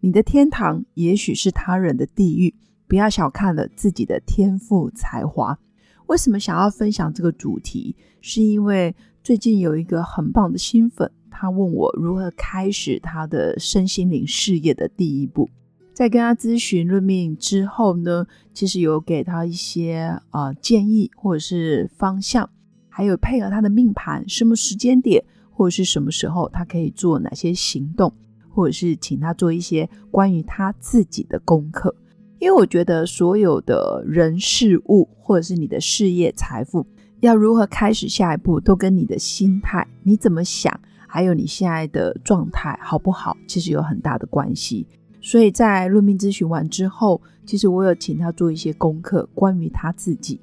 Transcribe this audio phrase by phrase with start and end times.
[0.00, 2.54] 你的天堂也许是他人的地狱，
[2.86, 5.58] 不要小看了自己的天赋才华。
[6.06, 7.96] 为什么想要分享这个主题？
[8.20, 15.48] 是因为最近有一个很棒的新粉，他问我如何开始他的身心灵事业的第一步。
[15.92, 22.48] 在跟他咨询论命之后呢，其实有给他一些啊建议或者是方向，
[22.88, 28.12] 还有配合他的命盘，什么时间点或者是什么时候他可以做哪些行动。
[28.56, 31.94] 或者是请他做一些关于他自己的功课，
[32.38, 36.86] 因为我觉得所有的人事物，或者是你的事业财富，
[37.20, 44.86] 要如何开始下一步，都跟你的心态、你怎么想，还有你现在的状态好不好，其实有很大的关系。
[45.20, 50.40] 所以在论命咨询完之后，其实我有请他做一些功课，关于他自己。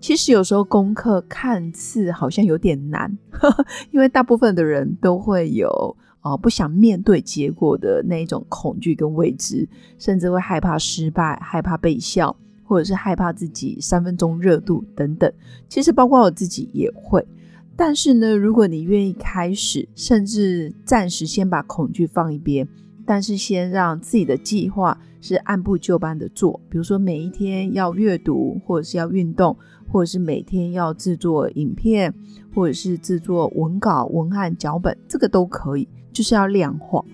[0.00, 3.16] 其实有时候功课看似好像有点难，
[3.90, 5.96] 因为大部分的人都会有。
[6.24, 15.30] 哦，不想面对结果的那一种恐惧跟未知，甚至会害怕失败、害怕被笑，或者是害怕自己三分钟热度等等。
[15.68, 17.22] 其实包括我自己也会。
[17.76, 22.66] 但是呢，如果你愿意开始，甚至暂时先把恐惧放一边，
[23.04, 29.54] 但是先让自己的计划是按部就班的做，比如说每一天要阅读，或者是要运动，
[29.92, 32.14] 或者是每天要制作影片，
[32.54, 35.86] 或者是制作文稿、文案、脚本，这个都可以。
[36.14, 37.04] 就是要量化，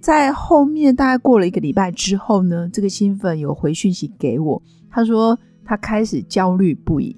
[0.00, 7.16] 在后面大概过了一个礼拜之后呢，这个新粉有回讯息给我，他说他开始焦虑不已，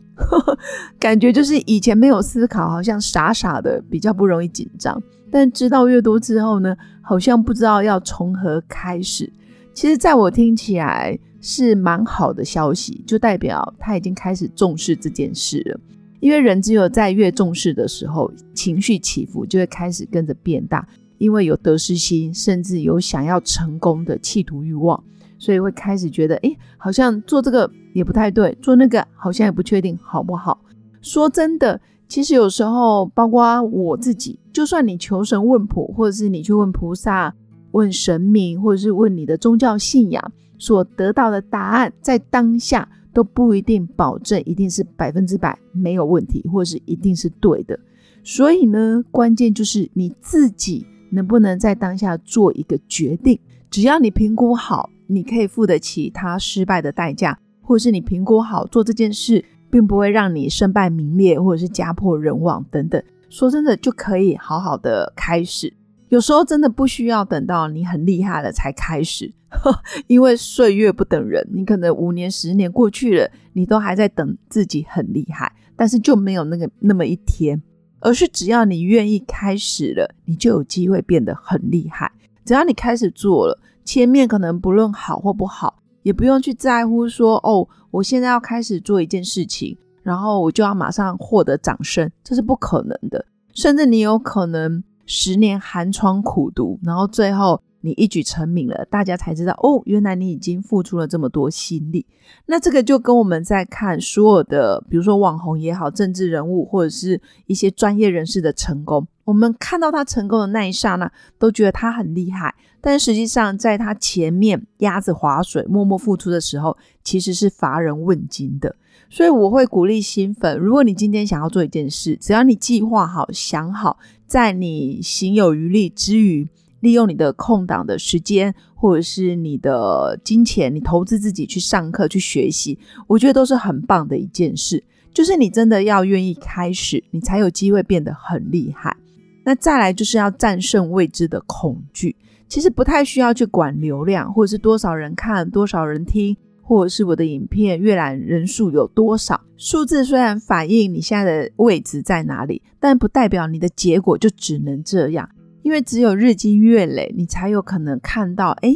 [0.98, 9.30] 感觉就是以前没有思考，好像傻傻的比较不容易紧张，但知道越多之后呢，好像不知道要从何开始。
[9.74, 15.80] 其实，在我听起来是蛮好的消息，就代表他已经开始重视这件事了。
[16.20, 20.86] 因为人只有在越重视的时候，情绪起伏就会开始跟着变大。
[21.18, 25.02] 因为有得失心，甚至有想要成功的企图欲望，
[25.38, 30.60] 所以会开始觉得，哎，好像做这个也不太对，做那个好像也不确定好不好。
[31.00, 37.34] 说真的，其实有时候，包括我自己，就算你求神问卜，或者是你去问菩萨、
[37.72, 47.78] 问神明，或者是问你的宗教信仰，所得到的答案，在当下都不一定保证一定是百分之百没有问题，或者是一定是对的。
[48.22, 50.86] 所以呢，关键就是你自己。
[51.14, 53.38] 能不能在当下做一个决定？
[53.70, 63.02] 只要你评估好，你可以付得起他失败的代价，或是你评估好做这件事，并不会让你身败名裂，或者是家破人亡等等。
[63.30, 65.72] 说真的，就可以好好的开始。
[66.08, 69.74] 有时候真的不需要等到你很厉害了才开始，呵
[70.06, 71.44] 因为岁月不等人。
[71.52, 77.60] 你可能五年、十年过去了，你都还在等自己很厉害，但是就没有那个那么一天。
[78.04, 82.12] 而是只要你愿意开始了，你就有机会变得很厉害。
[82.44, 93.24] 只要你开始做了，前面可能不论好或不好，也不用去在乎说哦，我现在要开始做一件事情，然后我就要马上获得掌声，这是不可能的。
[93.54, 97.60] 甚至你有可能十年寒窗苦读，然后最后。
[97.84, 102.06] 你一举成名了，大家才知道哦，原来你已经付出了这么多心力。
[102.46, 112.54] 那这个就跟我们在看所有的，比如说网红也好，政治人物或者是一些专业人士的成功，我们看到他成功的那一刹那，都觉得他很厉害。
[112.80, 118.74] 但实际上，在他前面鸭子划水、默默付出的时候，其实是乏人问津的。
[119.10, 126.48] 所以我会鼓励新粉，如果你今天想要做一件事，只要你计划好、想好，在你行有余力之余。
[126.84, 132.78] 利用你的空档的时间，或者是你的金钱，你投资自己去上课去学习，
[133.08, 134.84] 我觉得都是很棒的一件事。
[135.12, 138.96] 就是你真的要愿意开始，你才有机会变得很厉害。
[139.44, 142.14] 那再来就是要战胜未知的恐惧。
[142.46, 149.40] 其实不太需要去管流量，或者是多少人看、多少人听，或者是我的影片阅览人数有多少。
[149.56, 155.28] 数字虽然反映你现在的位置在哪里，但不代表你的结果就只能这样。
[155.64, 158.70] 因为只有日积月累，你才有可能看到，哎，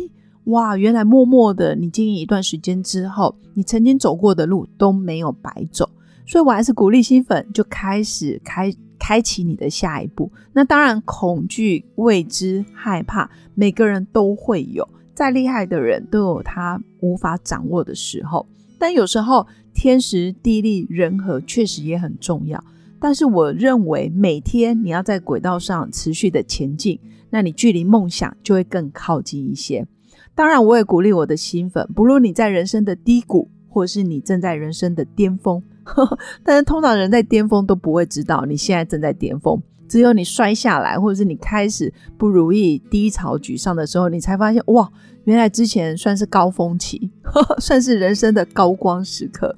[0.44, 5.90] 哇，原来默默的你经营一段时间之后，你曾经走过的路都没有白走。
[6.26, 10.32] 所以我还是鼓励新粉就开始开开启你的下一步。
[10.54, 14.88] 那当然，恐惧、未知、害怕，每个人都会有。
[15.14, 18.46] 再厉害的人都有他无法掌握的时候，
[18.78, 22.64] 但有时候天时地利人和确实也很重要。
[23.00, 26.98] 但是我认为每天你要在轨道上持续的前进，
[27.30, 29.86] 那你距离梦想就会更靠近一些。
[30.34, 39.60] 当然，我也鼓励我的新粉，不论你在人生的低谷，或是你正在人生的巅峰，呵 呵但是通常人在巅峰都不会知道你现在正在巅峰。
[39.88, 44.90] 只有你摔下来，或者是你开始不如意、低潮、沮丧的时候，你才发现哇，
[45.24, 49.56] 原来之前算是高峰期呵呵， 算是人生的高光时刻。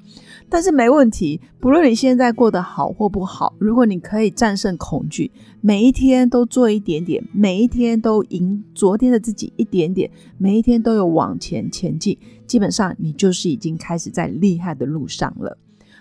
[0.49, 5.31] 但是没问题，不论你现在过得好或不好，如果你可以战胜恐惧，
[5.61, 15.57] 每一天都做一点点，每一天都赢昨天的自己一点点，每一天都有往前前进，基本上你就是已经开始在厉害的路上了。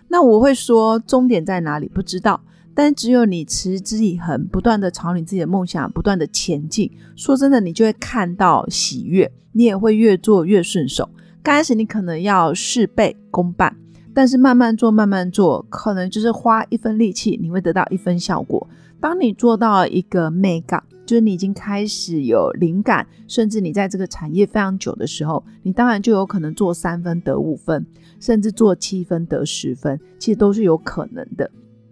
[0.08, 1.88] 那我会说，终点在哪里？
[1.88, 2.40] 不知道。
[2.82, 11.06] 但只有你持之以恒，不断的朝你自己的梦想不断的前进，说真的，你就会看到喜悦，你也会越做越顺手。
[11.42, 13.76] 刚开始你可能要事倍功半，
[14.14, 18.66] 但是慢慢做，慢慢做，可能就是花一分力气，你会得到一分效果。
[18.98, 27.84] 当你做到一个 mega，就是你已经开始有灵感，甚至你在这个产业非常久的时候，你当然就有可能做三分得五分，
[28.18, 31.50] 甚至做七分得十分，其实都是有可能的。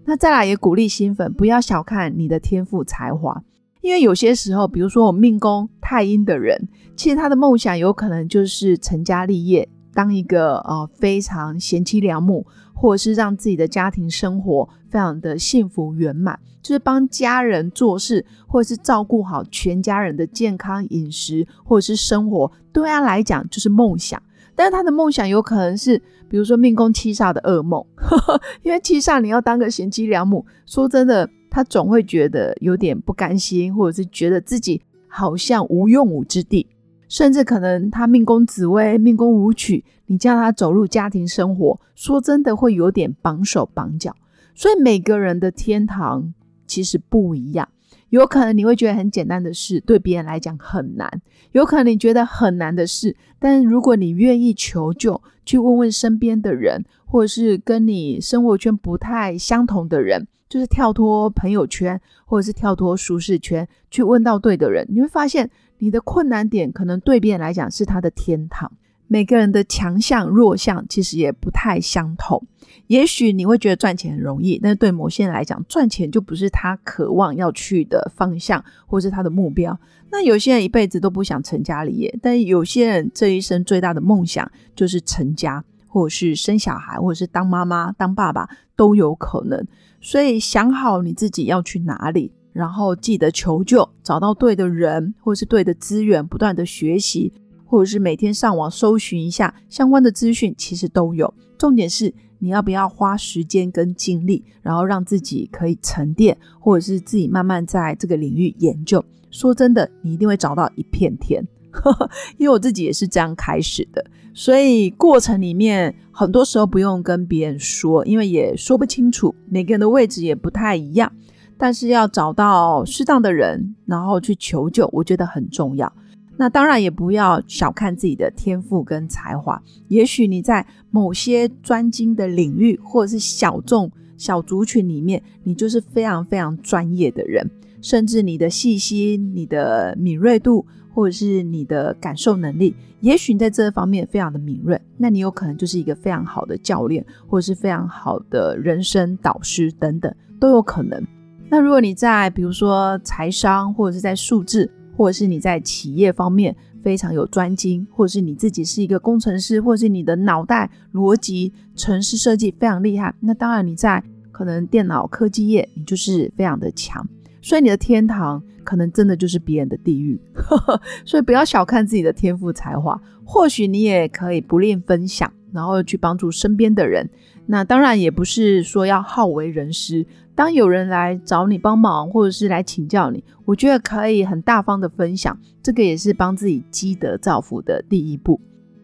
[0.09, 3.45] 那再来也鼓励新粉，不要小看你的天赋才华，
[3.83, 6.67] 因为有些时候，比如说我命宫太阴的人，
[6.97, 24.23] 其实他的梦想有可能就是成家立业，当一个呃非常贤妻良母，或者是让自己的家庭生活非常的幸福圆满，就是帮家人做事，或者是照顾好全家人的健康饮食，或者是生活，对他来讲就是梦想。
[24.55, 27.85] 但是他的梦想有可能是，比如说命宫七煞的噩梦，
[28.63, 36.67] 因为七煞你要当个贤妻良母，说真的，他总会觉得有点不甘心，或者是觉得自己好像无用武之地，
[37.09, 44.15] 甚至可能他命宫紫薇、命宫武曲，你叫他走入家庭生活，说真的会有点绑手绑脚。
[44.55, 46.35] 所以每个人的天堂
[46.67, 47.69] 其实不一样。
[48.11, 51.09] 有可能你会觉得很简单的事，对别人来讲很难；
[51.53, 68.73] 有可能你觉得很难的事，但如果你愿意求救，去问问身边的人，或者是跟你生活圈不太相同的人，就是跳脱朋友圈，或者是跳脱舒适圈，去问到对的人，你会发现你的困难点可能对别人来讲是他的天堂。
[69.09, 72.47] 每个人的强项弱项其实也不太相同。
[72.87, 79.79] 也许你会觉得赚钱很容易，但是对某些人来讲，赚钱就不是他渴望要去的方向，或是他的目标。
[80.11, 89.67] 那有些人一辈子都不想成家立业，但有些人这一生最大的梦想就是成家，或者是生小孩，或者是当妈妈、当爸爸都有可能。
[90.01, 97.35] 所以想好你自己要去哪里，然后记得求救，找到对的人，或是对的资源，不断的学习。
[97.69, 101.33] 或者是每天上网搜寻一下相关的资讯，其实都有。
[101.59, 109.05] 重点是你要不要花时间跟精力，然后让自己可以沉淀，或者是自己慢慢在这个领域研究。
[109.31, 111.47] 说真的，你一定会找到一片天。
[112.39, 121.13] 因为我自己也是这样开始的，所以过程里面很多时候不用跟别人说，因为也说不清楚，每个人的位置也不太一样。
[121.59, 125.93] 但是要找到适当的人，然后去求救，我觉得很重要。
[126.41, 137.51] 那当然也不要小看自己的天赋跟才华，也许你在某些专精的领域，或者是小众小族群里面，你就是非常非常专业的人，
[137.83, 140.65] 甚至你的细心、你的敏锐度，
[140.95, 151.05] 或者是你的感受能力，也许你在这方面非常的敏锐，那你有可能就是一个非常好的教练，或者是非常好的人生导师等等都有可能。
[151.51, 164.03] 那如果你在比如说财商，或者是在数字，或者是你在企业方面非常有专精，或者是你自己是一个工程师，或者是你的脑袋逻辑、城市设计非常厉害，那当然你在
[164.33, 167.09] 可能电脑科技业你就是非常的强，
[167.41, 170.21] 所以你的天堂可能真的就是别人的地狱，
[171.07, 177.09] 所以不要小看自己的天赋才华，或许你也可以不吝分享，然后去帮助身边的人。
[177.51, 180.05] 那当然也不是说要好为人师。
[180.35, 188.39] 当有人来找你帮忙，或者是来请教你，我觉得可以很大方的分享，这个也是帮自己积德造福的第一步。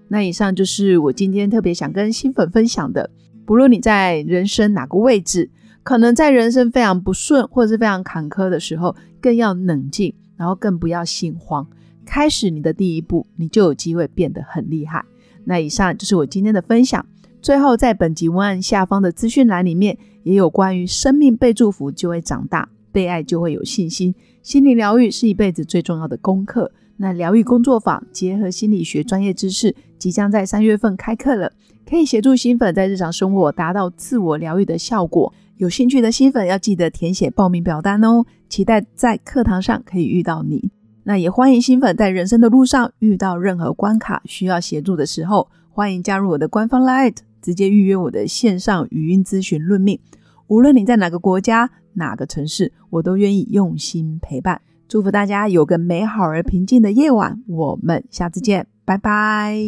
[0.08, 3.10] 那以上就是我今天特别想跟新粉分享的。
[3.44, 5.50] 不论你在人生哪个位置，
[5.82, 11.68] 可能在人生非常不顺或者是非常坎坷的时候，更要冷静，然后更不要心慌。
[12.06, 15.04] 开始你的第一步，你就有机会变得很厉害。
[15.44, 17.04] 那以上就是我今天的分享。
[17.44, 19.98] 最后，在本集文案下方的资讯栏里面。
[20.22, 24.14] 也有关于生命被祝福就会长大，被爱就会有信心。
[24.42, 26.72] 心理疗愈是一辈子最重要的功课。
[26.96, 31.52] 那疗愈工作坊结合心理学专业知识，即将在三月份开课了，
[31.86, 35.30] 可以协助新粉在日常生活达到自我疗愈的效果。
[35.58, 40.70] 有兴趣的新粉要记得填写报名表单哦，期待在课堂上可以遇到你。
[41.02, 50.00] 那也欢迎新粉在人生的路上遇到任何关卡需要协助的时候，欢迎加入我的官方 Light，直接预约我的线上语音咨询论命。
[50.46, 54.62] 无论你在哪个国家、哪个城市，我都愿意用心陪伴。
[54.88, 59.58] 祝福大家有个美好而平静的夜晚，我们下次见，拜拜。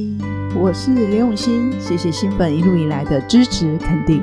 [0.58, 4.22] 我是刘永新，谢谢新粉一路以来的支持肯定。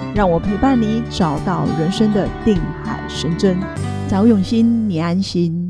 [0.13, 3.57] 让我陪伴你找到人生的定海神针。
[4.09, 5.61] 找永新，你安心。